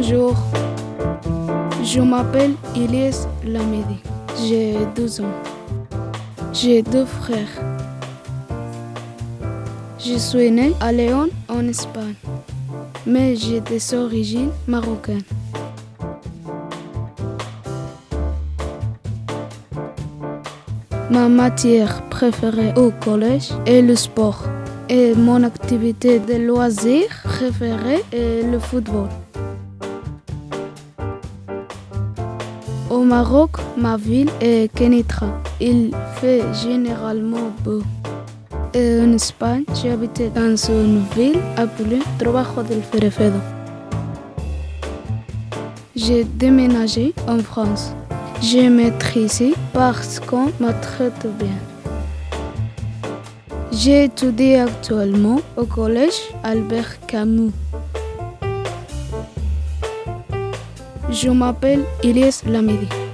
[0.00, 0.36] Bonjour.
[1.82, 3.98] Je m'appelle Ilyes Lamidi.
[4.46, 5.36] J'ai 12 ans.
[6.52, 7.48] J'ai deux frères.
[9.98, 12.14] Je suis né à Léon, en Espagne,
[13.04, 15.28] mais j'ai des origines marocaines.
[21.10, 24.44] Ma matière préférée au collège est le sport.
[24.88, 29.08] Et mon activité de loisir préférée est le football.
[32.90, 35.26] Au Maroc, ma ville est Kenitra.
[35.60, 37.82] Il fait généralement beau.
[38.72, 43.40] Et en Espagne, j'habitais dans une ville appelée Trabajo del Ferefedo.
[45.94, 47.92] J'ai déménagé en France.
[48.40, 51.58] Je maîtrise parce qu'on me traite bien.
[53.70, 57.52] J'étudie actuellement au collège Albert Camus.
[61.10, 63.07] Je m'appelle Ilyes Lamidi.